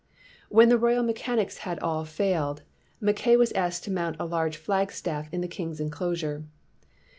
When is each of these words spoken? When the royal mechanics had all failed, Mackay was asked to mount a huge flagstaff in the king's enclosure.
When 0.49 0.69
the 0.69 0.79
royal 0.79 1.03
mechanics 1.03 1.59
had 1.59 1.77
all 1.77 2.05
failed, 2.05 2.63
Mackay 2.99 3.35
was 3.37 3.51
asked 3.51 3.83
to 3.83 3.91
mount 3.91 4.15
a 4.19 4.27
huge 4.27 4.57
flagstaff 4.57 5.31
in 5.31 5.41
the 5.41 5.47
king's 5.47 5.79
enclosure. 5.79 6.43